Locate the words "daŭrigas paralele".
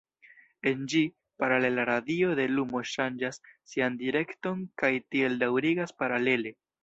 5.45-6.57